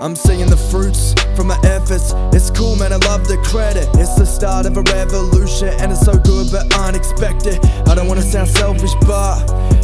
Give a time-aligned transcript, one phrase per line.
[0.00, 2.12] I'm seeing the fruits from my efforts.
[2.32, 3.88] It's cool, man, I love the credit.
[3.94, 7.64] It's the start of a revolution, and it's so good but unexpected.
[7.86, 9.40] I don't wanna sound selfish, but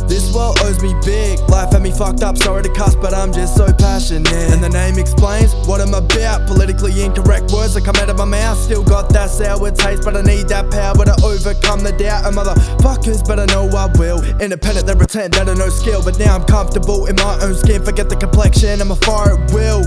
[0.09, 1.39] this world owes me big.
[1.49, 4.33] Life had me fucked up, sorry to cuss, but I'm just so passionate.
[4.33, 6.47] And the name explains what I'm about.
[6.47, 8.59] Politically incorrect words that come out of my mouth.
[8.59, 12.35] Still got that sour taste, but I need that power to overcome the doubt of
[12.35, 14.25] motherfuckers, but I know I will.
[14.41, 17.85] Independent, they pretend that I know skill, but now I'm comfortable in my own skin.
[17.85, 19.85] Forget the complexion, I'm a fire at will.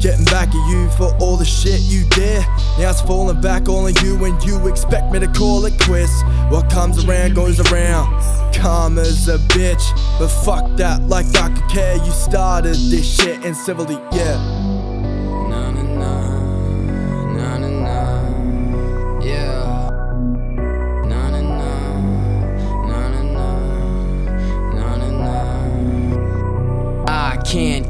[0.00, 2.40] Getting back at you for all the shit you did.
[2.78, 6.22] Now it's falling back on you, and you expect me to call it quits.
[6.50, 8.08] What comes around goes around.
[8.54, 9.82] Karma's a bitch,
[10.18, 11.96] but fuck that, like I could care.
[11.96, 14.67] You started this shit in civilly, yeah.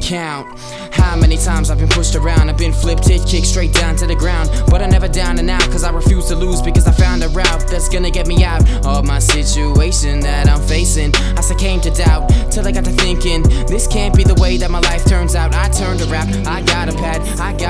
[0.08, 0.48] Count
[0.90, 2.48] how many times I've been pushed around.
[2.48, 4.48] I've been flipped, hit, kicked straight down to the ground.
[4.68, 7.28] But I'm never down and out, cause I refuse to lose because I found a
[7.28, 11.14] route that's gonna get me out of my situation that I'm facing.
[11.36, 14.70] I succumbed to doubt till I got to thinking, this can't be the way that
[14.70, 15.54] my life turns out.
[15.54, 17.67] I turned to rap, I got a pad, I got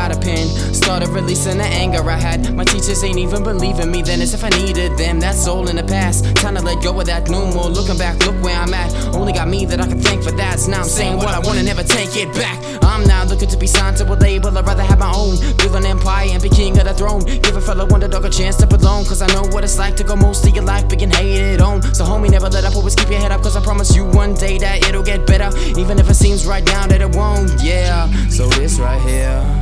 [0.73, 2.55] Started releasing the anger I had.
[2.55, 5.21] My teachers ain't even believing me then, as if I needed them.
[5.21, 6.25] That's all in the past.
[6.37, 8.19] Time to let go of that, no more looking back.
[8.27, 8.93] Look where I'm at.
[9.15, 10.61] Only got me that I can thank for that.
[10.61, 12.59] So now I'm saying what I wanna, never take it back.
[12.83, 14.57] I'm now looking to be signed to a label.
[14.57, 15.37] I'd rather have my own.
[15.59, 17.25] Build an empire and be king of the throne.
[17.25, 19.05] Give a fellow underdog a chance to belong.
[19.05, 21.83] Cause I know what it's like to go most of your life being hated on.
[21.95, 22.75] So, homie, never let up.
[22.75, 23.43] Always keep your head up.
[23.43, 25.57] Cause I promise you one day that it'll get better.
[25.79, 27.63] Even if it seems right now that it won't.
[27.63, 28.09] Yeah.
[28.29, 29.58] So, this right here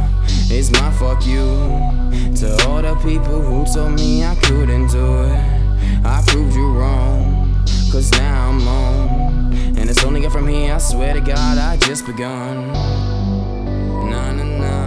[0.49, 1.45] it's my fuck you
[2.37, 6.05] to all the people who told me I couldn't do it.
[6.05, 9.53] I proved you wrong, cause now I'm on.
[9.77, 12.73] And it's only get from here, I swear to God, I just begun.
[14.09, 14.86] Nah, nah, nah.